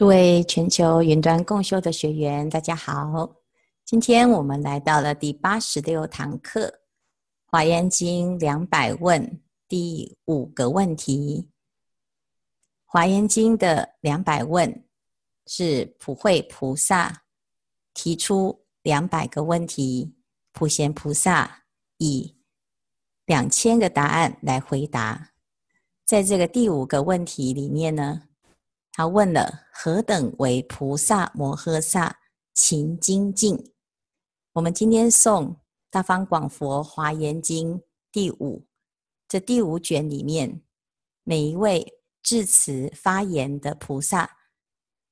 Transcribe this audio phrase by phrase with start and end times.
[0.00, 3.36] 诸位全球云端共修的学员，大家好！
[3.84, 6.68] 今天我们来到了第八十六堂课，
[7.44, 11.50] 《华严经》两百问第五个问题。
[12.86, 14.84] 《华严经》的两百问
[15.46, 17.24] 是普慧菩萨
[17.92, 20.14] 提出两百个问题，
[20.54, 21.64] 普贤菩萨
[21.98, 22.38] 以
[23.26, 25.32] 两千个答案来回答。
[26.06, 28.22] 在这个第五个问题里面呢，
[28.92, 32.18] 他问了何等为菩萨摩诃萨
[32.52, 33.72] 勤精进？
[34.52, 35.46] 我们今天诵
[35.90, 37.78] 《大方广佛华严经》
[38.10, 38.66] 第五，
[39.28, 40.60] 这第五卷里面，
[41.22, 44.38] 每一位致辞发言的菩萨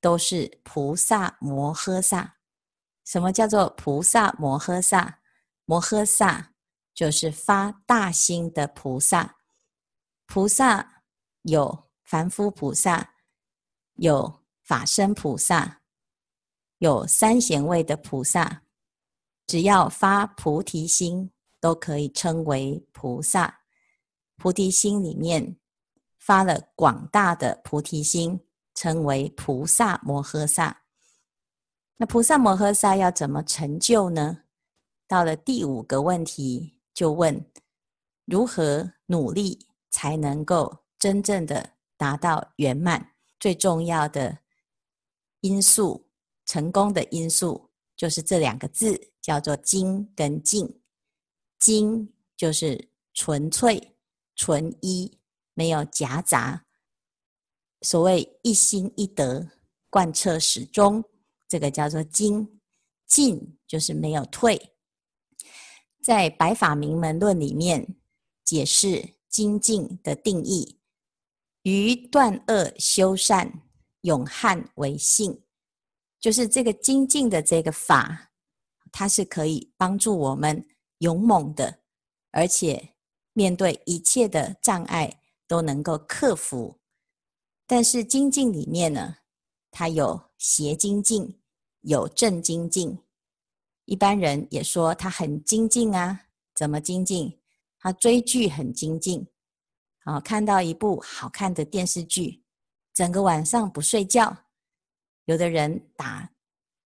[0.01, 2.37] 都是菩萨摩诃萨。
[3.05, 5.21] 什么叫做菩萨摩诃萨？
[5.65, 6.53] 摩诃萨
[6.93, 9.37] 就是发大心的菩萨。
[10.27, 11.05] 菩萨
[11.43, 13.15] 有凡夫菩萨。
[13.99, 15.81] 有法身菩萨，
[16.79, 18.63] 有三贤位的菩萨，
[19.47, 23.61] 只要发菩提心，都可以称为菩萨。
[24.37, 25.57] 菩提心里面
[26.17, 28.41] 发了广大的菩提心，
[28.73, 30.83] 称为菩萨摩诃萨。
[31.97, 34.45] 那菩萨摩诃萨要怎么成就呢？
[35.09, 37.45] 到了第五个问题，就问
[38.27, 43.15] 如何努力才能够真正的达到圆满。
[43.39, 44.39] 最重要的
[45.41, 46.09] 因素，
[46.45, 50.81] 成功的因素就是这两个字，叫做“精”跟“进”。
[51.59, 53.97] 精就是纯粹、
[54.37, 55.19] 纯一，
[55.55, 56.67] 没有夹杂。
[57.83, 59.49] 所谓一心一德，
[59.91, 61.05] 贯彻始终，
[61.47, 62.61] 这个叫做精。
[63.07, 64.75] 进就是没有退。
[66.03, 67.97] 在《白法明门论》里面
[68.45, 70.78] 解释精进的定义。
[71.63, 73.63] 于断恶修善，
[74.03, 75.43] 勇悍为性，
[76.21, 78.31] 就是这个精进的这个法，
[78.93, 80.67] 它是可以帮助我们
[80.99, 81.81] 勇猛的，
[82.31, 82.95] 而且
[83.33, 86.79] 面对一切的障碍都能够克服。
[87.67, 89.17] 但是精进里面呢，
[89.71, 91.39] 它有邪精进，
[91.83, 92.99] 有正精进。
[93.85, 97.39] 一般人也说他很精进啊，怎么精进？
[97.79, 99.27] 他追剧很精进。
[100.09, 102.43] 啊，看到一部好看的电视剧，
[102.95, 104.35] 整个晚上不睡觉。
[105.27, 106.31] 有的人打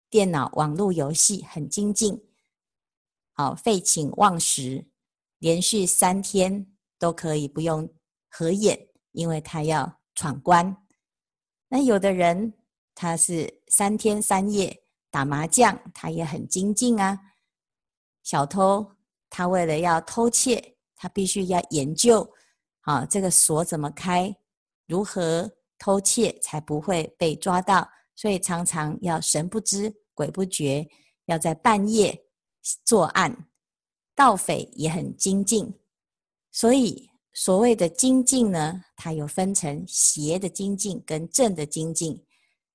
[0.08, 2.18] 电脑网络游戏很精进，
[3.34, 4.86] 好废寝忘食，
[5.38, 6.66] 连续三天
[6.98, 7.86] 都可以不用
[8.30, 10.74] 合眼，因为他要闯关。
[11.68, 12.54] 那有的人
[12.94, 17.20] 他是三天三夜打麻将，他也很精进啊。
[18.22, 18.96] 小偷
[19.28, 22.26] 他为了要偷窃，他必须要研究。
[22.80, 24.34] 啊，这个锁怎么开？
[24.86, 27.88] 如何偷窃才不会被抓到？
[28.16, 30.88] 所以常常要神不知鬼不觉，
[31.26, 32.24] 要在半夜
[32.84, 33.46] 作案。
[34.16, 35.72] 盗匪也很精进，
[36.52, 42.22] 所以所谓的精进呢，它有分成邪的精进跟正的精进。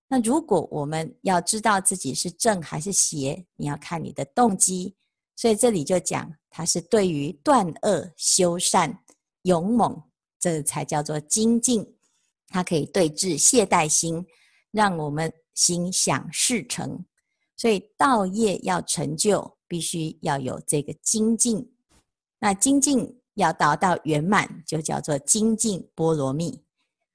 [0.08, 4.96] 那如果我们要知道自己是正还是邪，你要看你的动机。
[5.36, 9.04] 所以这里就讲，它是对于断恶修善。
[9.46, 10.04] 勇猛，
[10.40, 11.96] 这才叫做精进。
[12.48, 14.26] 它可以对治懈怠心，
[14.72, 17.04] 让我们心想事成。
[17.58, 21.74] 所以道业要成就，必须要有这个精进。
[22.40, 26.64] 那精进要达到圆满，就叫做精进波罗蜜。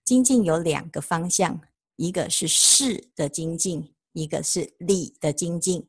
[0.05, 1.61] 精进有两个方向，
[1.97, 5.87] 一个是事的精进，一个是理的精进。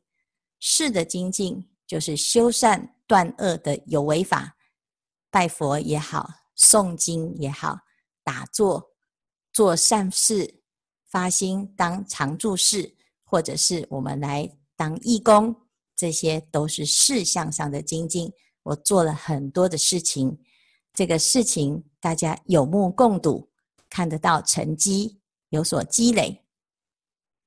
[0.60, 4.56] 事的精进就是修善断恶的有为法。
[5.32, 7.78] 拜佛也好，诵经也好，
[8.22, 8.90] 打坐
[9.50, 10.60] 做善事，
[11.06, 12.94] 发心当常住士，
[13.24, 15.56] 或者是我们来当义工，
[15.96, 18.30] 这些都是事项上的精进。
[18.64, 20.38] 我做了很多的事情，
[20.92, 23.50] 这个事情大家有目共睹，
[23.88, 26.44] 看得到成绩，有所积累。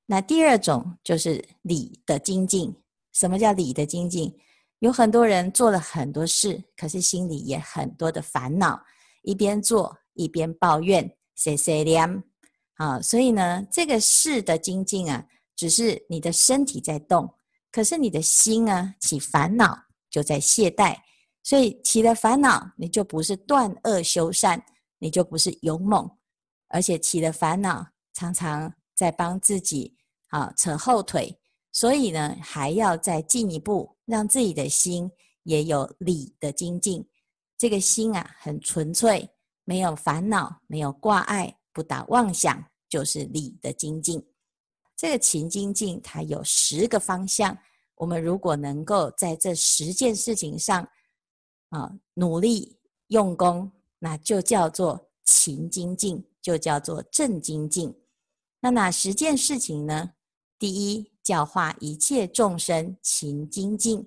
[0.06, 2.82] 那第二种就是理的精进。
[3.12, 4.36] 什么叫理的精进？
[4.80, 8.78] 有很多人做了很多事，可是心里也很多的烦恼，
[9.22, 12.22] 一边做一边抱怨，碎碎念。
[12.74, 15.26] 啊，所以呢，这个事的精进啊，
[15.56, 17.34] 只是你的身体在动，
[17.72, 20.94] 可是你的心啊起烦恼，就在懈怠。
[21.42, 24.62] 所以起了烦恼，你就不是断恶修善，
[24.98, 26.10] 你就不是勇猛，
[26.68, 29.96] 而且起了烦恼，常常在帮自己
[30.28, 31.38] 啊扯后腿。
[31.76, 35.12] 所以呢，还要再进一步，让自己的心
[35.42, 37.06] 也有理的精进。
[37.58, 39.28] 这个心啊，很纯粹，
[39.64, 44.26] 没有烦恼，没有挂碍，不打妄想，就是理的精进。
[44.96, 47.54] 这个勤精进它有十个方向，
[47.96, 50.82] 我们如果能够在这十件事情上
[51.68, 52.78] 啊努力
[53.08, 57.94] 用功，那就叫做勤精进，就叫做正精进。
[58.60, 60.12] 那哪十件事情呢？
[60.58, 64.04] 第一，教化一切众生勤精进；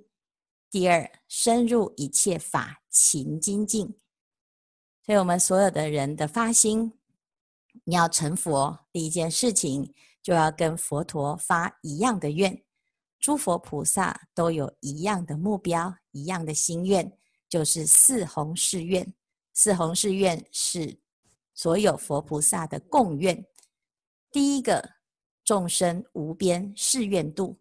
[0.72, 3.94] 第二，深入一切法勤精进。
[5.06, 6.94] 所以，我们所有的人的发心，
[7.84, 9.94] 你要成佛，第一件事情
[10.24, 12.64] 就要跟佛陀发一样的愿。
[13.20, 17.12] 诸佛菩萨都有一样的目标，一样的心愿，
[17.50, 19.14] 就是四弘誓愿。
[19.54, 20.98] 四弘誓愿是
[21.54, 23.46] 所有佛菩萨的共愿。
[24.32, 24.92] 第一个，
[25.50, 27.58] 众生无边誓愿度，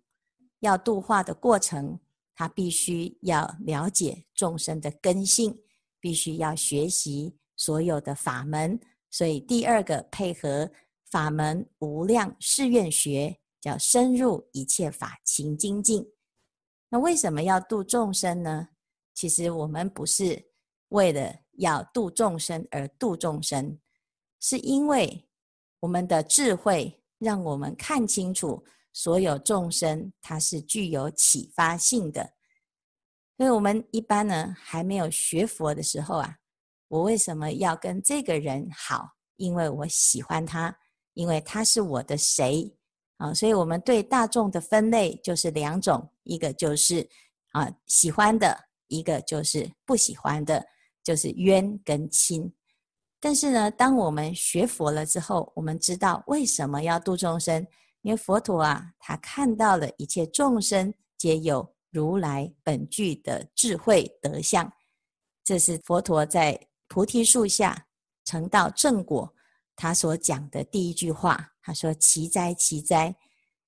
[0.60, 1.98] 要度化的过程，
[2.34, 5.58] 他必须要了解众生的根性，
[5.98, 8.78] 必须要学习所有的法门。
[9.08, 10.70] 所以第二个配合
[11.10, 16.06] 法门无量誓愿学，叫深入一切法勤精进。
[16.90, 18.68] 那为什么要度众生呢？
[19.14, 20.50] 其实我们不是
[20.90, 23.78] 为了要度众生而度众生，
[24.40, 25.24] 是因为。
[25.80, 32.34] 我们的智慧让我们看清楚，所有众生它是具有启发性的。
[33.36, 36.36] 所以，我们一般呢还没有学佛的时候啊，
[36.88, 39.12] 我为什么要跟这个人好？
[39.36, 40.76] 因为我喜欢他，
[41.14, 42.76] 因为他是我的谁
[43.18, 43.32] 啊？
[43.32, 47.08] 所以，我们对大众的分类就是两种：一个就是
[47.52, 50.66] 啊喜欢的，一个就是不喜欢的，
[51.04, 52.52] 就是冤跟亲。
[53.20, 57.66] 但是呢，当我们学佛了之后，我们知道为什么要度众生，
[58.02, 64.72] 因为佛陀啊，他看到了一切众生皆有如来本具的智慧德相，
[65.42, 67.86] 这是佛陀在菩提树下
[68.24, 69.34] 成道正果，
[69.74, 71.52] 他所讲的第一句话。
[71.60, 73.14] 他说：“奇哉，奇哉！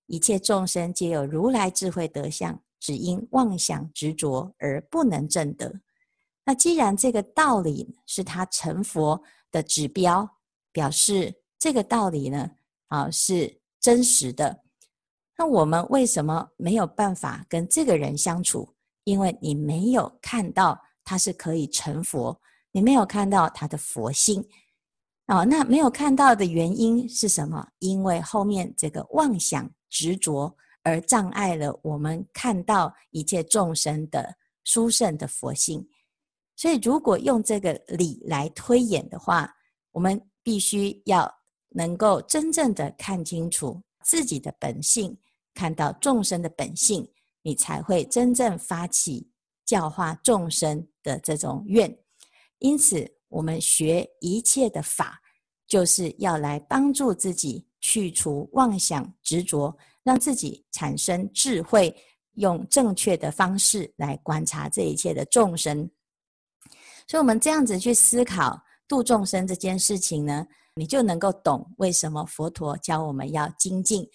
[0.06, 5.70] 一切众生皆有如来智慧德相，只因妄想执着而不能证得。”
[6.50, 10.29] 那既然这个道理是他成佛的指标，
[10.73, 12.50] 表示这个道理呢，
[12.88, 14.64] 啊是真实的。
[15.38, 18.75] 那我们为什么没有办法跟这个人相处？
[19.05, 22.37] 因为你没有看到他是可以成佛，
[22.73, 24.44] 你没有看到他的佛性。
[25.29, 27.64] 哦，那没有看到的原因是什么？
[27.79, 30.52] 因为后面这个妄想执着
[30.82, 35.88] 而障碍了我们看到一切众生的殊胜的佛性。
[36.60, 39.50] 所以，如果用这个理来推演的话，
[39.92, 41.26] 我们必须要
[41.70, 45.16] 能够真正的看清楚自己的本性，
[45.54, 47.10] 看到众生的本性，
[47.40, 49.26] 你才会真正发起
[49.64, 51.98] 教化众生的这种愿。
[52.58, 55.18] 因此，我们学一切的法，
[55.66, 61.96] 就是要来帮助自己去除妄想执着，让自己产生智慧，
[62.34, 65.90] 用正确的方式来观察这一切的众生。
[67.10, 70.46] 所以，我们这样子去思考度众生这件事情呢，
[70.76, 74.08] 你就能够懂为什么佛陀教我们要精进。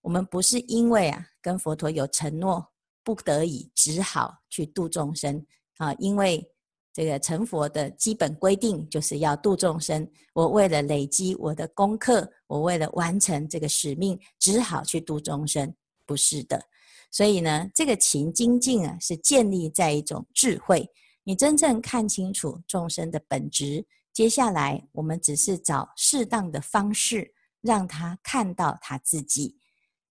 [0.00, 2.66] 我们不是因为啊跟佛陀有承诺，
[3.04, 5.46] 不得已只好去度众生
[5.76, 6.44] 啊，因为
[6.92, 10.04] 这个成佛的基本规定就是要度众生。
[10.34, 15.72] 我为了累积我的功课，我为了完成这个使命，只好去度众生，
[16.04, 16.60] 不是的。
[17.12, 20.84] 所以呢，这个勤精进啊，是建立在一种智慧。
[21.24, 29.56] 你真正看清楚众生的本质，接下来我们只是找适当的方式让他看到他自己。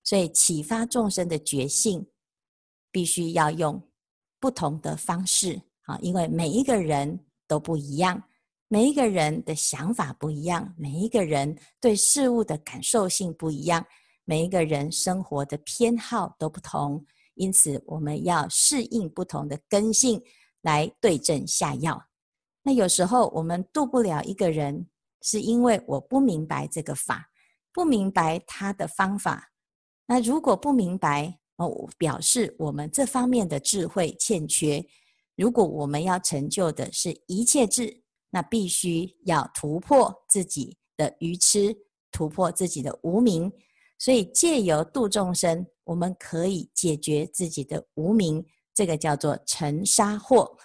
[0.03, 2.07] 所以启发众生的觉性，
[2.91, 3.81] 必须要用
[4.39, 8.23] 不同的方式啊，因为每一个人都不一样，
[8.67, 13.85] 每一个人的想法不一样，每一个人对事物的感受性不一样，
[14.23, 20.19] 每一个人生活的偏好都不同，因此我们要适应不同的根性。
[20.61, 22.07] 来对症下药。
[22.63, 24.87] 那有时候我们度不了一个人，
[25.21, 27.29] 是因为我不明白这个法，
[27.73, 29.51] 不明白他的方法。
[30.05, 34.85] 那如果不明白，哦，表示我们这方面的智慧欠缺。
[35.35, 41.75] 如果我们要成就的是一切智，那必须要突破自己的愚痴，
[42.11, 43.51] 突破自己的无明。
[43.97, 48.45] 所以借由度众生，我们可以解决自己的无明。
[48.81, 50.57] 这个叫做尘沙惑，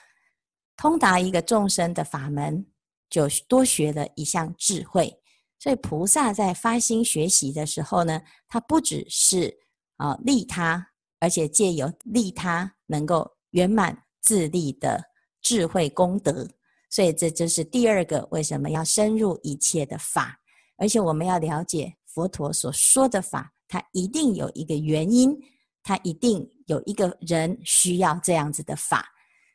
[0.75, 2.65] 通达一个众生的法门，
[3.11, 5.21] 就多学了一项智慧。
[5.59, 9.55] 所以菩萨在发心学习的时候呢，他不只是
[9.99, 14.99] 啊利他，而且借由利他能够圆满自利的
[15.43, 16.49] 智慧功德。
[16.89, 20.41] 所以这就是第二个为什么要深入一切的法，
[20.79, 25.39] 而且我们要了解佛陀所说的法它一定有一个原因，
[25.87, 29.07] 他一定有一个人需要这样子的法。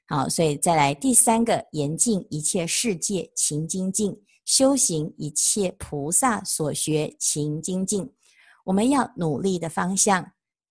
[0.07, 8.09] 好，所以再来第三个，严禁一切世界情精进，修行一切菩萨所学情精进。
[8.63, 10.25] 我们要努力的方向，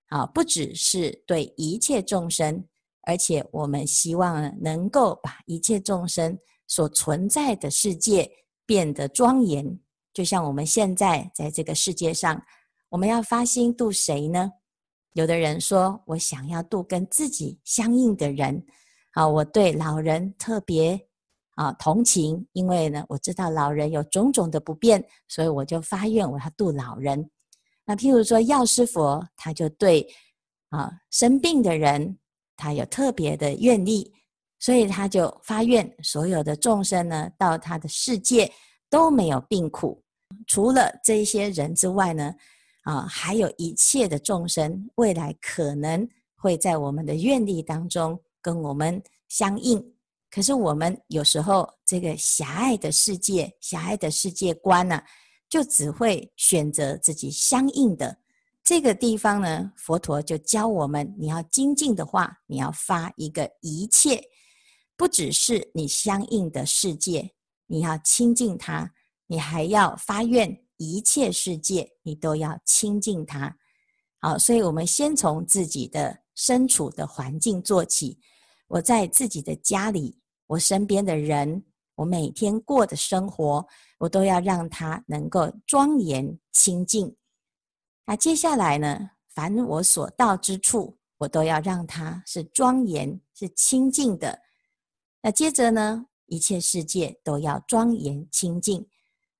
[0.06, 2.64] 啊，不只是对一切众生，
[3.02, 8.30] 而且我们希望能够把一切众生所存在的世界
[8.64, 9.78] 变得庄严。
[10.14, 12.42] 就像我们现在在这个世界上，
[12.88, 14.52] 我们要发心度谁呢？
[15.14, 18.64] 有的人说，我想要度跟自己相应的人。
[19.12, 20.96] 啊，我对老人特别
[21.56, 27.28] 啊同情，因为呢，我知道老人有种种的不便，所以我就发愿我要度老人。
[27.84, 30.06] 那譬如说药师佛，他就对
[30.68, 32.16] 啊生病的人，
[32.56, 34.12] 他有特别的愿力，
[34.60, 38.48] 所以他就发愿，所有的众生呢，到他的世界
[38.88, 40.00] 都没有病苦。
[40.46, 42.32] 除了这些人之外呢，
[42.82, 48.20] 啊，还有一切的众生，未来可能会在我们的愿力当中。
[48.42, 49.92] 跟我们相应，
[50.30, 54.98] 可是我们有时候这个狭隘的世界、狭隘的世界观呢、
[55.46, 58.16] 就只会选择自己相应的
[58.64, 59.70] 这个地方呢。
[59.76, 64.24] 佛陀就教我们，你要精进的话，你要发一个一切，
[64.96, 67.30] 不只是你相应的世界，
[67.66, 68.90] 你要亲近它，
[69.26, 73.54] 你还要发愿一切世界，你都要亲近它。
[74.18, 78.18] 好，所以我们先从自己的身处的环境做起。
[78.66, 81.64] 我在自己的家里，我身边的人，
[81.96, 83.66] 我每天过的生活，
[83.98, 87.14] 我都要让它能够庄严清净。
[88.06, 94.40] 那接下来呢，凡我所到之处，我都要让它是庄严、是清净的。
[95.20, 98.88] 那接着呢，一切世界都要庄严清净。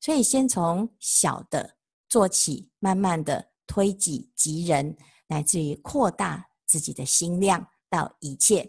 [0.00, 1.76] 所以先从小的
[2.09, 8.69] 做起，慢慢的推己及人，乃至于扩大自己的心量到一切。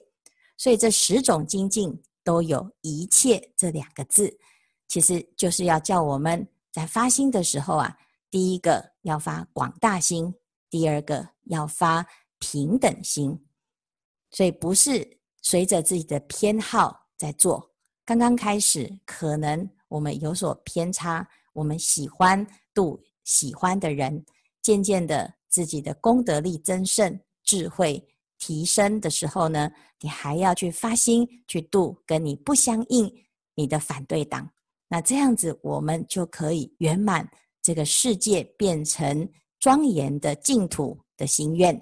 [0.57, 4.37] 所以这十种精进都有一切这两个字，
[4.87, 7.97] 其实就是要叫我们在发心的时候啊，
[8.29, 10.31] 第一个要发广大心，
[10.69, 12.05] 第二个要发
[12.37, 13.43] 平等心。
[14.29, 17.71] 所以不是随着自己的偏好在做，
[18.05, 24.25] 刚刚开始可能我们有所偏差，我们喜欢度喜欢的人，
[24.61, 28.01] 渐渐的自己的功德力增盛，智慧。
[28.39, 29.69] 提升的时候呢，
[29.99, 33.13] 你还要去发心去度跟你不相应
[33.53, 34.49] 你的反对党，
[34.87, 37.29] 那这样子我们就可以圆满
[37.61, 39.29] 这个世界变成
[39.59, 41.79] 庄严的净土的心愿。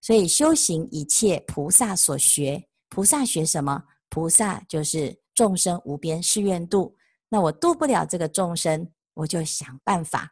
[0.00, 3.82] 所以修行一切菩萨所学，菩萨学什么？
[4.08, 6.94] 菩萨就是众生无边誓愿度。
[7.34, 10.30] 那我度不了这个众生，我就想办法。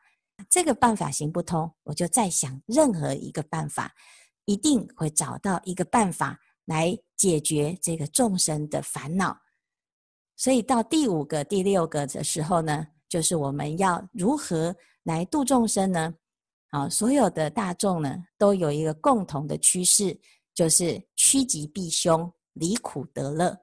[0.49, 3.93] 这个办法行不通，我就再想任何一个办法。
[4.45, 9.37] 一定会找到一个办法来解决这个众生的烦恼。
[10.37, 16.15] 所以到第五个、第六个的时候呢，就是我们要如何来度众生呢？
[16.69, 20.17] 啊，所有的大众呢，都有一个共同的趋势，
[20.55, 23.59] 就是趋吉避凶，离苦得乐。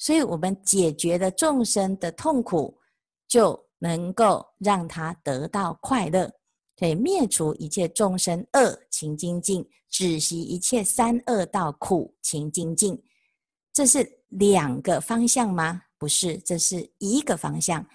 [0.00, 2.74] 所以，我们解决了众生的痛苦，
[3.28, 6.32] 就能够让他得到快乐。
[6.74, 12.98] 对灭除一切众生恶情精进，止息一切三恶道苦情精进。
[13.74, 15.82] 这是两个方向吗？
[15.98, 17.86] 不是，这是一个方向。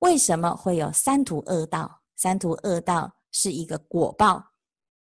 [0.00, 2.00] 为什么会有三途恶道？
[2.16, 4.44] 三途恶道是一个果报，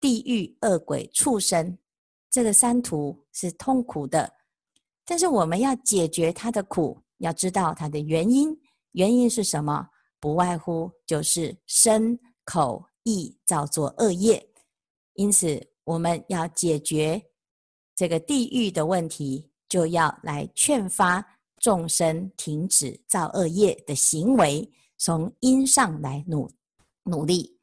[0.01, 1.77] 地狱、恶鬼、畜生，
[2.31, 4.38] 这个三途是痛苦的。
[5.09, 8.55] 但是我们要解决它的苦，要知道它的原因。
[8.93, 9.89] 原因是什么？
[10.21, 12.17] 不外乎就是身。
[12.51, 14.43] 口意造作恶业，
[15.13, 17.23] 因此我们要解决
[17.95, 21.23] 这个地狱的问题，就要来劝发
[21.59, 26.51] 众生停止造恶业的行为，从因上来努
[27.03, 27.55] 努力。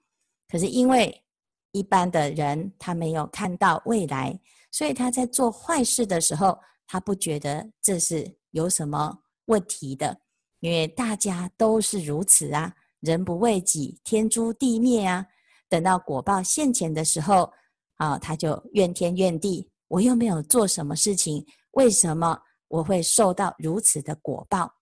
[0.48, 1.24] 可是因为
[1.72, 6.56] 一般的人他没有看到未来，所以他在做坏事的时候，
[6.88, 10.22] 他不觉得这是有什么问题的，
[10.60, 12.74] 因为大家都是如此啊。
[13.02, 15.28] 人不为己，天诛地灭啊！
[15.70, 17.54] 等到果报现前的时候，
[17.98, 19.70] 啊，他就怨天怨地。
[19.88, 24.74] 我又没有做什么事情，为什么我会受到如此的果报？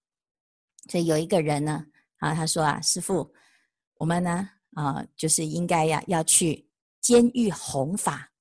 [0.89, 1.85] 所以有一个人呢，
[2.19, 3.29] 啊，他说啊，师傅，
[3.95, 6.69] 我们呢，啊，就是应该呀，要去
[7.01, 8.31] 监狱弘法，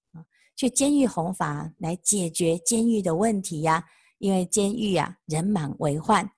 [0.63, 3.85] 去监狱弘法来解决监狱的问题呀。
[4.19, 6.31] 因为监狱啊，人满为患，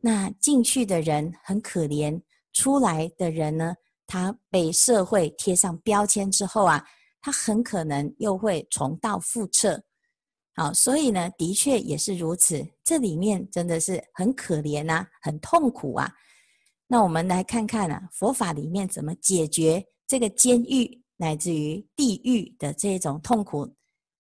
[0.00, 2.20] 那进去的人很可怜。
[2.52, 3.76] 出来的人呢，
[4.08, 6.84] 他被社会贴上标签之后啊，
[7.20, 9.80] 他很可能又会重蹈覆辙。
[10.56, 12.66] 好，所以呢，的确也是如此。
[12.82, 16.12] 这里面真的是很可怜啊，很痛苦啊。
[16.88, 23.70] 那我们来看看啊，佛法里面怎么解决这个监狱乃至于地狱的这种痛苦？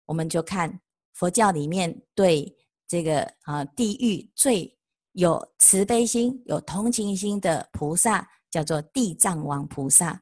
[0.07, 0.81] 我们就看
[1.13, 2.51] 佛教里面对
[2.87, 4.75] 这个啊地狱最
[5.11, 10.21] 有慈悲心、有同情心的菩萨，叫做地藏王菩萨。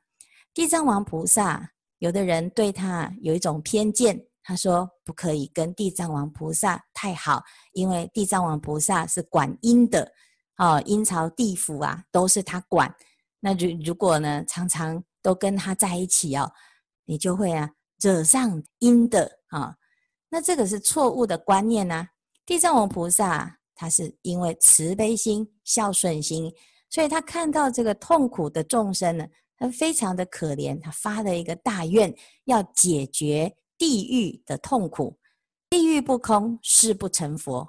[0.54, 4.26] 地藏王菩萨，有的人对他有一种偏见。
[4.46, 10.12] 他说：“不可以跟地藏王菩萨太好，因为地藏王菩萨是管阴的，
[10.58, 12.94] 哦，阴曹地府啊都是他管。
[13.40, 16.52] 那如如果呢，常常都跟他在一起哦，
[17.06, 19.76] 你就会啊惹上阴的啊，
[20.30, 22.08] 那这个是错误的观念呢，
[22.46, 26.54] 地藏王菩萨他是因为慈悲心、孝顺心，
[26.92, 29.26] 所以他看到这个痛苦的众生呢，
[29.58, 32.14] 他非常的可怜，他发了一个大愿，
[32.46, 35.20] 要解决。”地狱的痛苦，
[35.70, 37.68] 地狱不空，誓不成佛。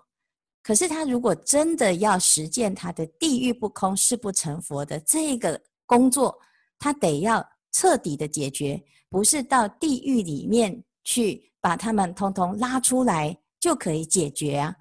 [0.62, 6.38] 可是他如果真的要实践他的地狱不空，誓不成佛的这个工作，
[6.78, 14.74] 他得要彻底的解决，不是到地狱里面去把他们通通拉出来就可以解决啊。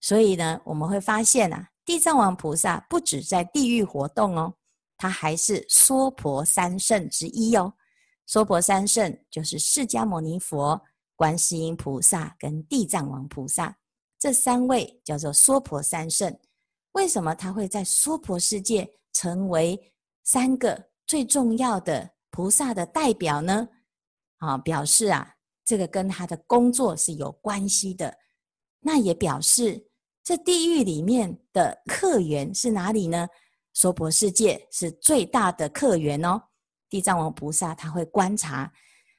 [0.00, 4.54] 所以呢，我们会发现啊，地藏王菩萨不止在地狱活动哦，
[4.96, 7.72] 他还是娑婆三圣之一哦。
[8.26, 10.80] 娑婆三圣就是释迦牟尼佛、
[11.16, 13.76] 观世音菩萨跟地藏王菩萨，
[14.18, 16.36] 这三位叫做娑婆三圣。
[16.92, 19.92] 为什么他会在娑婆世界成为
[20.24, 23.68] 三个最重要的菩萨的代表呢？
[24.38, 28.16] 啊，表示啊，这个跟他的工作是有关系的。
[28.80, 29.90] 那也表示
[30.24, 33.28] 这地狱里面的客源是哪里呢？
[33.74, 36.42] 娑婆世界是最大的客源哦。
[36.88, 38.72] 地藏王菩萨他会观察，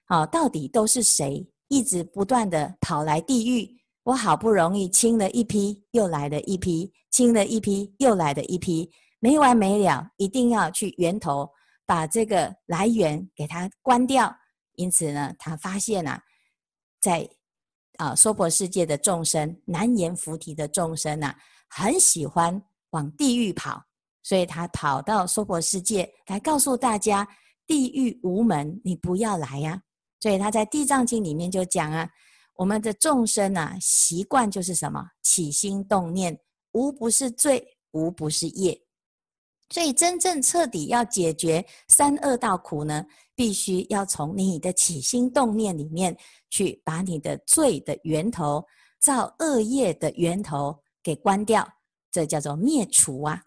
[0.05, 3.70] 啊，到底都是谁一直不断的跑来地狱？
[4.01, 8.89] 我好不容易清了一批，又来了一批，清了一批，又来了一批，
[9.20, 11.48] 没完没了，一定要去源头
[11.94, 14.36] 把这个来源给它关掉。
[14.77, 16.20] 因此呢，他发现啊，
[17.00, 17.29] 在
[17.98, 21.38] 啊娑婆世界的众生，难言菩提的众生啊，
[21.70, 23.79] 很喜欢往地狱跑，
[24.24, 27.27] 所以他跑到娑婆世界来告诉大家。
[27.68, 29.79] 地狱无门，你不要来呀、
[30.20, 32.10] 所以他在《地藏经》里面就讲啊，
[32.56, 35.01] 我们的众生啊，习惯就是什么？
[35.22, 36.36] 起心动念，
[36.72, 38.82] 无不是罪，无不是业。
[39.74, 46.16] 所以真正彻底要解决三恶道苦呢，必须要从你的起心动念里面
[46.51, 48.64] 去把你的罪的源头、
[49.00, 51.68] 造恶业的源头给关掉，
[52.12, 53.42] 这叫做灭除啊！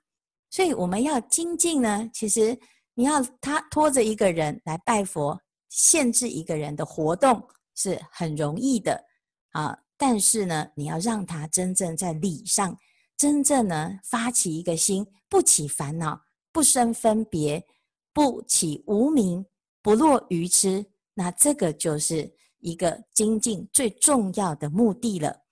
[0.51, 2.59] 所以我们要精进呢，其实。
[2.99, 9.05] 你要他拖着一个人来拜佛，限制一个人的活动是很容易的
[9.51, 9.79] 啊。
[9.99, 12.75] 但是呢，你要让他真正在理上，
[13.17, 16.21] 真正呢发起一个心，不起烦恼，
[16.53, 17.67] 不生分别，
[18.13, 19.45] 不起无明，
[19.83, 25.45] 不落愚痴，那这个就是一个精进最重要的目的了。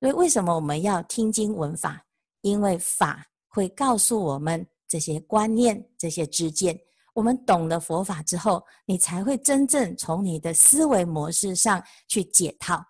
[0.00, 2.04] 所以为什么我们要听经闻法？
[2.42, 4.66] 因为法会告诉我们。
[4.86, 6.78] 这些观念、这些知见，
[7.14, 12.84] 我们懂了佛法之后，你才会真正从你的思维模式上去解套。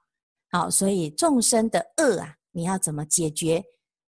[0.50, 3.64] 好，所以众生的恶啊，你要怎么解决？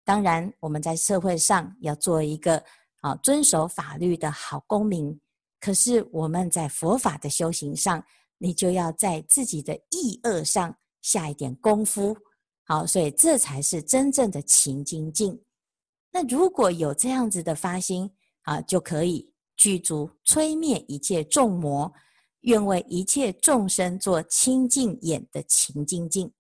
[0.05, 2.63] 当然，我们在社会上要做一个
[3.01, 5.19] 啊遵守法律的好公民。
[5.59, 8.05] 可是我们在佛法的修行上，
[8.37, 12.15] 你就要在自己的意恶上下一点功夫。
[12.65, 15.43] 好，所以这才是真正的勤精进。
[16.13, 18.11] 那如果有这样子的发心
[18.43, 21.91] 啊，就可以具足摧灭一切众魔，
[22.41, 26.31] 愿为一切众生做清净眼的勤精进。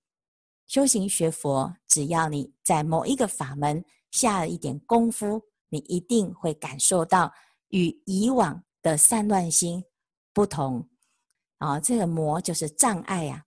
[0.74, 7.32] 修行学佛，只要你在某一个法门下了一点功夫，你一定会感受到
[7.68, 9.84] 与以往的散乱心
[10.32, 10.84] 不同。
[11.58, 13.44] 啊，这个魔就是障碍呀！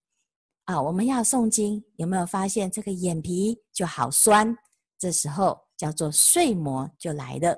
[0.63, 4.57] 啊，我们要诵经，有没有发现这个眼皮就好酸？
[4.97, 5.67] 这时候。
[5.77, 7.55] 叫做睡魔就来了，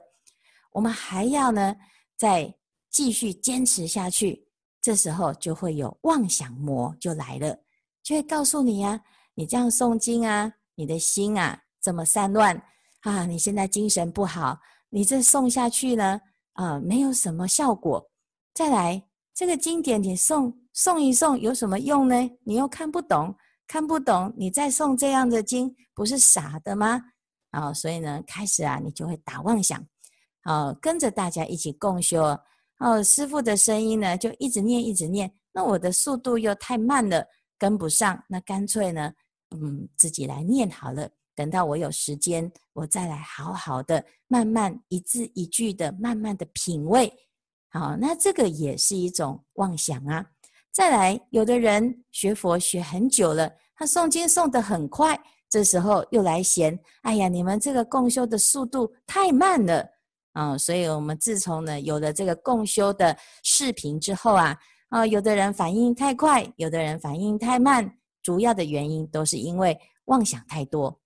[0.74, 1.74] 我们还要呢
[2.18, 2.54] 再
[2.90, 4.46] 继续坚持下去，
[4.82, 7.58] 这时候就会有妄想魔就来了，
[8.04, 9.02] 就会告诉你呀、
[9.40, 12.62] 你这样诵经啊，你的心啊这么散乱
[13.04, 16.20] 啊，你现在精神不好，你这诵下去呢
[16.56, 18.06] 啊没有什么效果。
[18.54, 19.02] 再来
[19.34, 22.30] 这个经典你诵诵一诵有什么用呢？
[22.44, 23.34] 你又看不懂，
[23.66, 27.02] 看不懂，你再诵这样的经不是傻的吗？
[27.52, 29.82] 啊，所以呢，开始啊，你就会打妄想，
[30.42, 32.38] 啊，跟着大家一起共修，
[32.80, 37.26] 哦，师父的声音呢就一直念一直念，那我的速度又太慢了，
[37.58, 39.14] 跟不上，那干脆呢，
[39.52, 41.10] 嗯，自己来念好了。
[41.36, 47.12] 等到我有时间，我再来好好的、慢慢一字一句的、慢慢的品味。
[47.70, 50.26] 好，那这个也是一种妄想啊。
[50.72, 59.88] 再来，有的人学佛学很久了，他诵经诵得很快，这时候又来嫌：哎呀，你们这个共修的速度太慢了
[60.34, 60.58] 啊！
[60.58, 64.58] 所以，我们自从呢有了这个共修的视频之后啊，
[64.90, 71.00] 啊，有的人反应太快，有的人反应太慢，主要的原因都是因为妄想太多。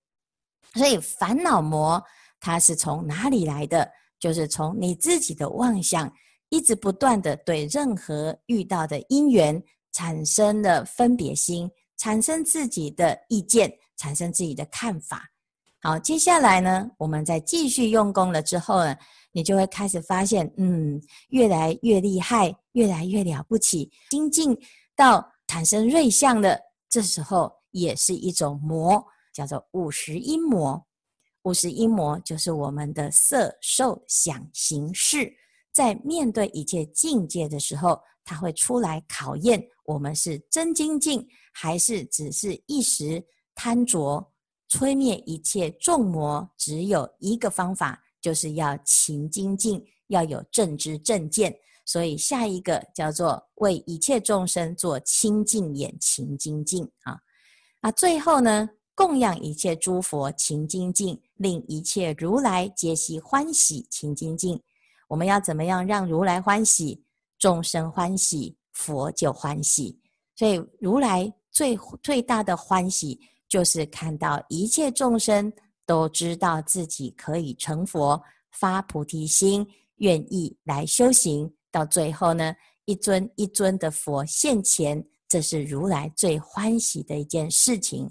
[0.74, 2.02] 所以烦恼魔
[2.40, 3.90] 它是从哪里来的？
[4.18, 6.10] 就是从你自己的妄想，
[6.48, 15.30] 一直不断的对任何遇到的因缘产生了分别心，产生自己的意见，产生自己的看法。
[15.82, 18.96] 好，接下来呢，我们再继续用功了之后呢，
[19.32, 20.98] 你就会开始发现，嗯，
[21.28, 24.56] 越来越厉害，越来越了不起，精进
[24.96, 26.58] 到产生瑞相了。
[26.94, 29.04] 这时候也是一种魔。
[29.32, 30.80] 叫做五十因魔，
[31.42, 35.34] 五十因魔就是我们的色、受、想、行、识，
[35.72, 43.26] 在面对一切境界的时候，它会出来考验我们是真精进，还是只是一时
[43.56, 44.24] 贪着。
[44.68, 51.52] 摧灭一切众魔，只有一个方法，就是要勤精进，要有正知正见。
[51.84, 57.18] 所以下一个叫做为一切众生做清净眼勤精进啊。
[57.80, 58.68] 那最后呢？
[58.96, 64.62] 供养一切诸佛勤精进，令一切如来皆悉欢喜勤精进。
[65.08, 67.02] 我们要怎么样让如来欢喜？
[67.36, 69.98] 众生欢喜，佛就欢喜。
[70.36, 73.18] 所以如来最最大的欢喜，
[73.48, 75.52] 就是看到一切众生
[75.84, 79.66] 都知道自己可以成佛，发菩提心，
[79.96, 81.52] 愿意来修行。
[81.74, 88.08] 到最后呢，一尊一尊的佛现前，这是如来最欢喜的一件事情。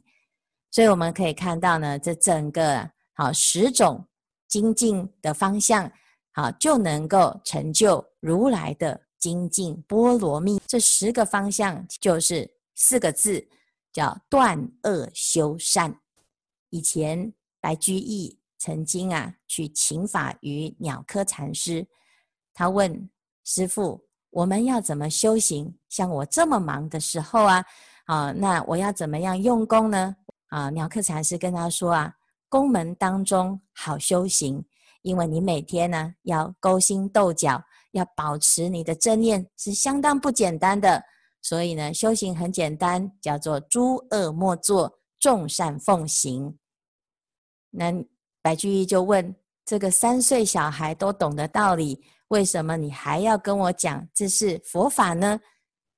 [0.70, 4.06] 所以我们可以看到呢，这整个好十种
[4.50, 5.90] 精进的方向，
[6.34, 10.60] 好就能够成就如来的精进波罗蜜。
[10.68, 13.48] 这十个方向就是四个字，
[13.94, 16.02] 叫断恶修善。
[16.70, 21.88] 以前白居易曾经啊去请法于鸟窠禅师，
[22.54, 23.10] 他问
[23.44, 25.74] 师父：我们要怎么修行？
[25.90, 27.64] 像我这么忙的时候啊，
[28.06, 30.16] 啊，那我要怎么样用功呢？
[30.48, 32.14] 啊，鸟克禅师跟他说啊，
[32.50, 34.64] 宫门当中好修行，
[35.02, 41.04] 因为你每天呢要勾心斗角，要保持你的正念是相当不简单的。
[41.42, 46.58] 所以呢，修行很简单，叫做诸恶莫作，众善奉行。
[47.70, 47.92] 那
[48.42, 52.02] 白居易就问：这个三岁小孩都懂的道理，
[52.34, 55.40] 为什么你还要跟我讲这是佛法呢？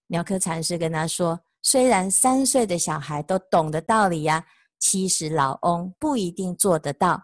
[0.08, 1.40] 鸟窠禅师跟他说。
[1.62, 4.46] 虽然三岁的小孩都懂的道理呀，
[4.78, 7.20] 七十老翁不一定做得到。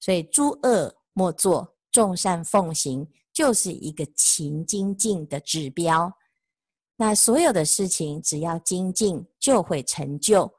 [0.00, 6.12] 所以诸恶莫作，众善奉行，就是一个勤精进的指标。
[6.96, 10.52] 那所有的事情只要精进，就会成就。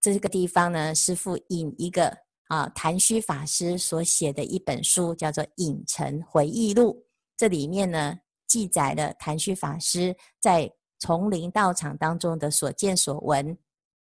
[0.00, 2.16] 这个地方呢，师父引一个
[2.48, 7.04] 啊，谭虚法师所写的一本书，叫做《影尘回忆录》。
[7.40, 10.70] 这里面呢，记载了昙虚法师在。
[11.02, 13.56] 丛林道场当中的所见所闻，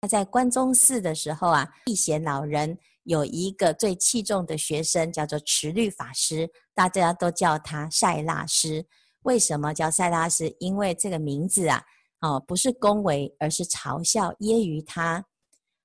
[0.00, 8.84] 他在关中寺的时候啊，避贤老人有一个最器重的学生，叫做持律法师，大家都叫他塞辣师。
[9.22, 10.52] 为什么叫塞辣师？
[10.58, 11.80] 因为这个名字啊，
[12.22, 15.24] 哦，不是恭维，而是嘲笑揶揄他。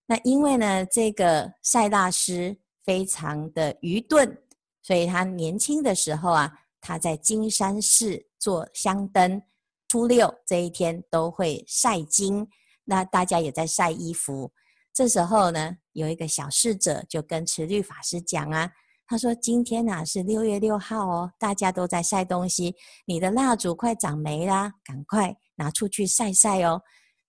[0.07, 4.35] 那因为呢，这个塞辣师非常的愚钝，
[4.81, 6.51] 所以他年轻的时候啊，
[6.85, 9.41] 他在金山寺做香灯。
[9.87, 12.47] 初六这一天都会晒金，
[12.83, 14.51] 那大家也在晒衣服。
[14.93, 18.71] 这时候呢，有一个小侍者就跟慈律法师讲啊，
[19.07, 26.81] 他说：“今天呐是六月六号哦，大家都在晒东西，你的蜡烛快长没啦，赶快拿出去晒晒哦。”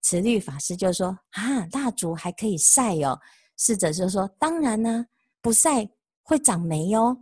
[0.02, 3.18] 慈律法师就说：“啊，蜡烛还可以晒哦。”
[3.56, 5.06] 侍者就说：“当然呢，
[5.40, 5.88] 不晒
[6.22, 7.16] 会长霉哦。”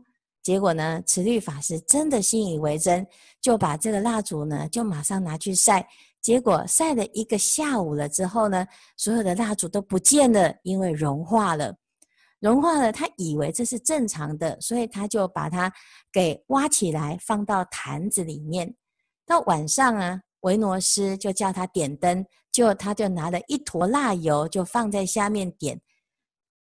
[0.45, 3.05] 结果呢，慈律法师真的信以为真，
[3.41, 5.89] 就把这个蜡烛呢，就马上拿去晒。
[6.21, 8.67] 结果晒了一个下午了之后呢，
[8.99, 11.75] 所有的蜡烛都不见了，因为融化了。
[12.41, 15.73] 融化了，他以为这是正常的，所以他就把它
[16.13, 18.75] 给挖起来，放到坛子里面。
[19.25, 25.81] 到晚上啊，维诺斯就叫他点灯，就他就拿了一坨蜡油，就放在下面点。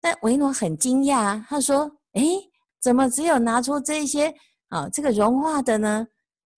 [0.01, 2.49] 那维诺很惊讶，他说：“诶。”
[2.83, 4.35] 怎么只有拿出这些
[4.68, 4.88] 啊？
[4.92, 6.07] 这个融化的呢？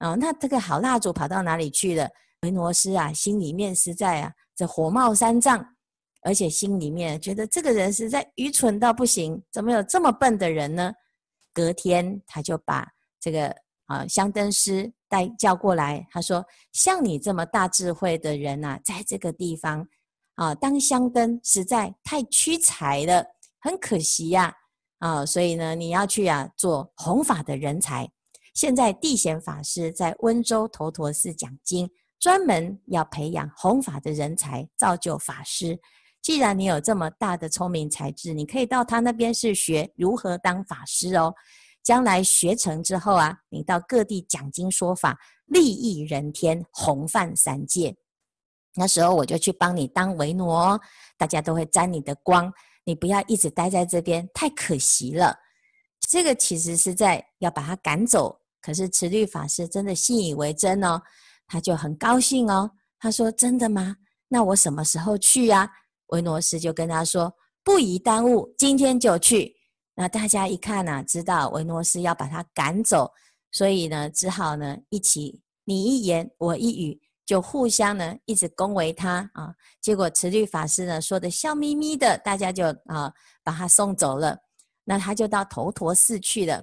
[0.01, 2.09] 哦，那这个好蜡烛跑到哪里去了？
[2.41, 5.65] 维挪斯啊，心里面实在啊，这火冒三丈，
[6.23, 10.93] 而且心里面觉得这个人实在愚蠢到不行，怎么有这么笨的人呢？
[11.53, 12.87] 隔天他就把
[13.21, 13.55] 这个
[13.87, 19.87] 啊香灯师带叫过来，他说：“像你这么大智慧的人呐、啊，在这个地方
[20.35, 23.25] 啊当香灯实在太屈才了，
[23.61, 24.55] 很可惜呀啊，
[25.07, 25.27] 啊！
[25.27, 28.11] 所以呢，你要去啊做弘法的人才。
[28.55, 31.91] 现在地贤法师在温州头陀寺讲经。”
[32.21, 35.79] 专门要培养弘法的人才，造就法师。
[36.23, 41.35] 既然你有这么大的聪明才智，你可以到他那边去学如何当法师哦。
[41.83, 47.95] 将来学成之后啊，你到各地讲经说法，利益人天，弘范三界。
[48.75, 50.81] 那时候我就去帮你当维挪，
[51.19, 52.51] 大家都会沾你的光。
[52.85, 55.37] 你不要一直待在这边，太可惜了。
[56.09, 61.03] 这个其实是在要把他赶走，可是慈律法师真的信以为真哦。
[61.47, 63.97] 他就很高兴哦，他说：“真的吗？
[64.29, 65.71] 那我什么时候去呀？”
[66.09, 69.55] 维挪斯就跟他说：“不宜耽误，今天就去。”
[69.95, 73.13] 那大家一看呐，知道维挪斯要把他赶走，
[73.53, 79.55] 所以呢，只好呢一起你一言我一语，就互相呢一直恭维他啊。
[79.81, 84.39] 结果慈律法师呢说的笑眯眯的，大家就啊把他送走了。
[84.85, 86.63] 那他就到头陀寺去了。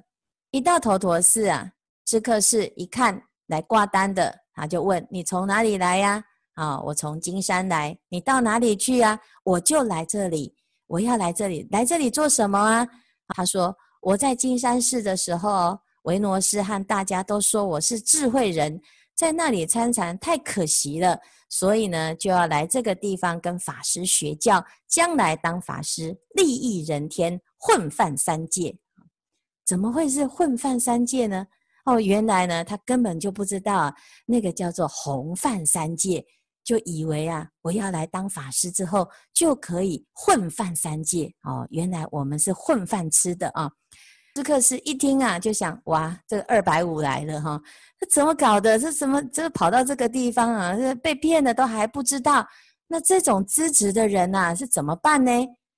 [0.52, 1.72] 一到头陀寺啊，
[2.06, 4.40] 知客士一看来挂单的。
[4.54, 6.24] 他就问你从哪里来呀？
[6.54, 7.98] 啊，我从金山来。
[8.10, 9.20] 你到哪里去呀？
[9.44, 10.56] 我就来这里。
[10.88, 12.88] 我要来这里，来这里做什么啊？
[13.30, 18.80] 他说我在金山寺的时候，维挪斯和大家都说我是智慧人，
[19.22, 21.16] 在那里参禅太可惜了，
[21.48, 28.76] 所以呢，就要来这个地方跟法师学教，将来当法师，利益人天，混饭三界。
[29.64, 31.46] 怎么会是混饭三界呢？
[31.86, 33.94] 哦，原来呢，他根本就不知道，
[34.26, 36.26] 那个叫做弘饭三界，
[36.64, 41.32] 就以为啊，我要来当法师之后就可以混饭三界。
[41.44, 43.72] 哦，原来我们是混饭吃的啊！
[44.34, 47.62] 知客士一听啊，就想哇，这个二百五来了哈，
[48.00, 48.78] 这怎么搞的？
[48.80, 50.76] 这怎么这跑到这个地方啊？
[50.76, 52.48] 这被骗的都还不知道，
[52.88, 55.32] 那这种资质的人呐，是怎么办呢？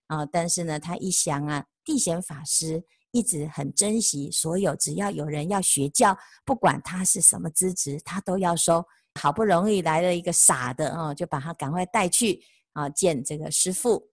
[0.07, 2.83] 啊，但是呢，他一想啊，地贤法师。
[3.15, 8.83] 一直很珍惜所有，只要有人要学教，不管他是什么资质，他都要收。
[9.21, 14.03] 好不容易来了一个傻的哦，就把他赶快带去啊见这个师父。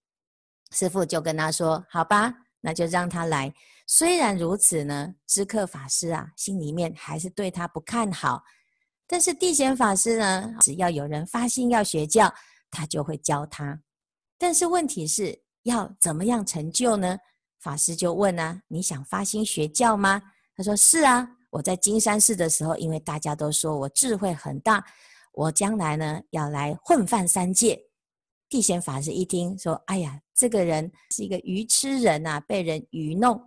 [0.72, 3.52] 师父就跟他说：“好吧，那就让他来。”
[3.86, 8.42] 虽然如此呢，知客法师啊心里面还是对他不看好。
[9.06, 12.32] 但是地贤法师呢，只要有人发心要学教，
[12.70, 13.82] 他就会教他。
[14.38, 17.18] 但是问题是要怎么样成就呢？
[17.58, 20.22] 法师就问啊：“你想发心学教吗？”
[20.56, 24.82] 他说：“是啊，我在金山寺的时候，因为大家都说我智慧很大，
[25.32, 27.76] 我将来呢要来混饭三界。”
[28.50, 33.40] 地贤法师一听说：“哎呀，这个人是一个愚痴人呐、啊，被人愚弄，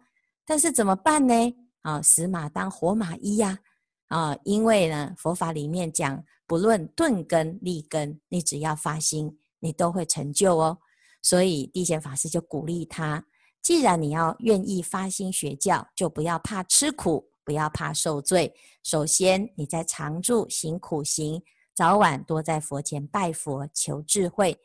[0.45, 1.53] 但是怎么办呢？
[1.81, 3.59] 啊，死马当活马医呀！
[4.07, 10.77] 啊，因为呢，佛法里面讲，不论钝根利根，你只要发心，你都会成就哦。
[11.21, 13.23] 所以地贤法师就鼓励他。”
[13.61, 18.53] 既然你要愿意发心学教，就不要怕吃苦，不要怕受罪。
[18.83, 21.41] 首先，你在常住行苦行，
[21.73, 24.59] 早晚多在佛前拜佛求智慧，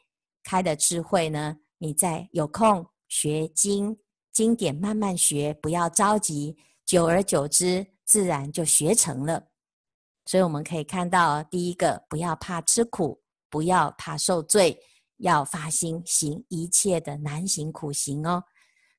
[0.49, 3.95] 开的智慧呢，你在有空学经
[4.33, 6.57] 经典，慢慢学，不要着急，
[6.87, 9.49] 久而久之，自然就学成了。
[10.25, 14.81] 所以我们可以看到，第一个，不要怕吃苦，不要怕受罪，
[15.19, 18.43] 要发心行一切的难行苦行哦。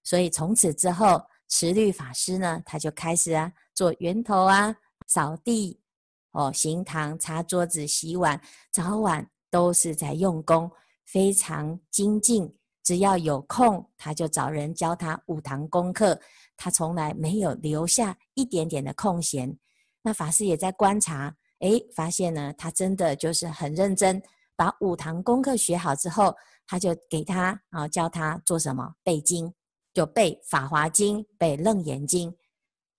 [0.04, 4.76] 所以从此之后，持律法师呢，他就开始啊做源头啊、
[5.08, 5.82] 扫地、
[6.30, 8.40] 哦行堂、擦桌子、洗碗，
[8.72, 10.70] 早晚都是在用功，
[11.12, 12.56] 非常精进。
[12.84, 16.20] 只要有空，他就找人教他五堂功课，
[16.58, 19.58] 他从来没有留下一点点的空闲。
[20.02, 24.22] 那法师也在观察，诶，发现呢，他真的就是很认真，
[24.56, 29.54] 把五堂功课学好之后，他就给他啊教他做什么背经。
[29.92, 32.32] 就背《法华经》、背《楞严经》，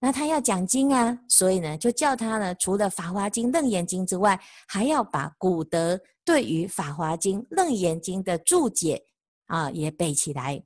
[0.03, 9.05] 那他要讲经啊，所以呢，就叫他呢，除了《法华经》、《楞严经》之外，还要把古德对于《法华经》、《楞严经》的注解
[9.45, 10.65] 啊也背起来，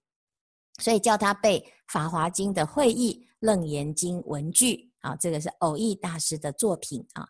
[0.78, 1.58] 所以叫他背
[1.92, 7.26] 《法华经》的会义、《楞严经》文句啊，这个是蕅益大师的作品啊。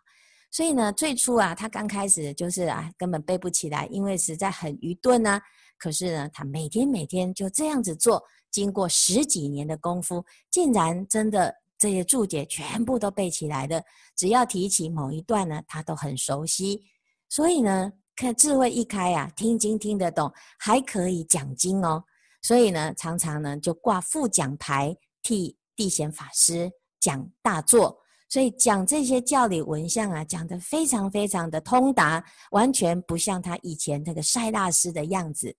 [0.51, 5.41] 所以呢，最初啊，他刚开始就是啊，根本背不起来，因为实在很愚钝啊。
[5.77, 8.23] 可是呢，他每天每天就这样子做。
[8.51, 11.53] 经过十几年的功夫，竟然真的
[11.85, 13.83] 这些注解全部都背起来的。
[14.15, 16.81] 只要提起某一段呢，他都很熟悉。
[17.29, 22.03] 所以呢，看智慧一开啊，听经听得懂，还可以讲经哦。
[22.41, 27.99] 所以呢，常常呢就挂副讲牌，替地贤法师讲大作。
[28.27, 35.55] 所以讲这些教理文相啊，讲得非常非常的通达，完全不像他以前那个赛大师的样子。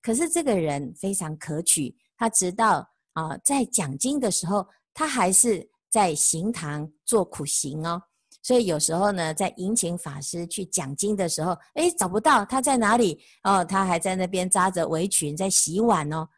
[0.00, 8.00] 可是这个人非常可取，他直到啊在讲经的时候，他还是在行堂做苦行哦。
[8.42, 16.28] 所以有时候呢，在迎请法师去讲经的时候，诶，找不到他在哪里哦，他还在那边扎着围裙在洗碗哦。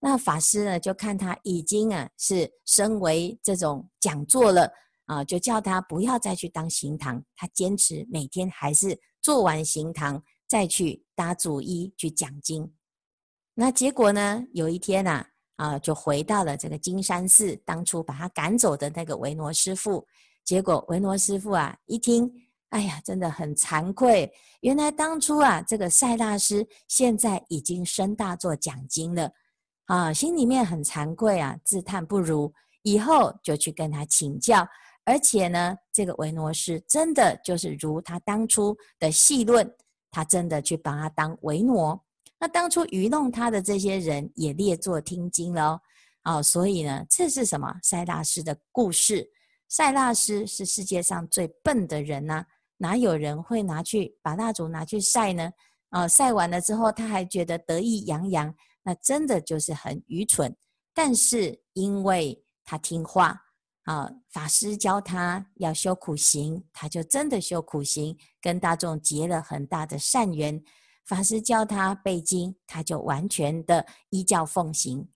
[0.00, 4.68] 那法师呢，就看他已经啊是身为这种讲座了
[5.06, 12.72] 啊，就叫他不要再去当行堂，他坚持每天还是做完行堂再去搭主衣去讲经。
[13.54, 15.28] 那结果呢，有一天啊，
[15.62, 20.04] 啊就回到了这个金山寺，当初把他赶走的那个维挪师父。
[20.44, 22.28] 结果维挪师父啊一听，
[22.70, 24.28] 哎呀，真的很惭愧，
[24.62, 29.30] 原来当初啊这个赛大师现在已经升大做讲经了。
[29.86, 34.66] 啊，心里面很惭愧啊，自叹不如，以后就去跟他请教。
[35.04, 39.68] 而且呢，这个维挪师真的就是如他当初的戏论，
[40.10, 42.00] 他真的去把他当维挪。
[42.42, 45.80] 那当初愚弄他的这些人也列作听经了
[46.24, 46.42] 哦。
[46.42, 47.72] 所以呢，这是什么？
[47.84, 49.30] 塞大师的故事。
[49.68, 52.44] 塞大师是世界上最笨的人呐，
[52.78, 55.52] 哪有人会拿去把蜡烛拿去晒呢？
[55.90, 58.52] 啊，晒完了之后他还觉得得意洋洋。
[58.82, 60.52] 那真的就是很愚蠢，
[60.92, 63.40] 但是因为他听话
[63.84, 70.60] 啊，法师教他要修苦行，他就真的修苦行，跟大众结了很大的善缘。
[71.04, 75.08] 法师教他背经，他就完全的依教奉行。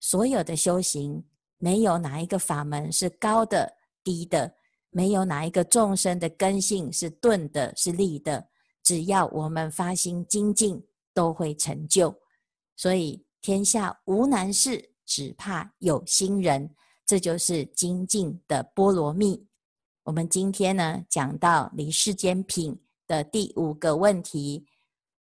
[0.00, 1.24] 所有的修行，
[1.58, 4.54] 没有哪一个法门是高的、低的，
[4.90, 8.48] 没有哪一个众生的根性是钝的、是利的。
[8.82, 12.14] 只要我们发心精进，都会成就。
[12.76, 16.74] 所以天下无难事，只怕有心人。
[17.06, 19.46] 这就是精进的波罗蜜。
[20.04, 24.64] 我们今天呢，讲到离世间品的第五个问题：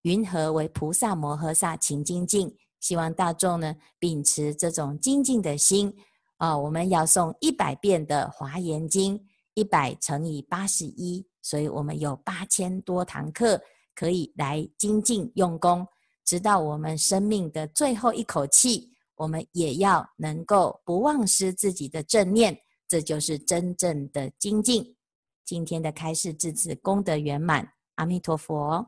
[0.06, 2.56] 云何为菩萨摩诃萨勤精进？
[2.80, 5.92] 希望大众呢，秉持这种精进的心
[6.38, 9.20] 啊、我们要诵一百遍的华严经，
[9.56, 13.60] 一百乘以八十一，所以我们有八千多堂课
[13.96, 15.88] 可以来精进用功。
[16.24, 22.56] 直到我们生命的最后一口气，我们也要能够不忘失自己的正念，
[22.88, 24.96] 这就是真正的精进。
[25.44, 28.88] 今天的开示至此功德圆满，阿弥陀佛。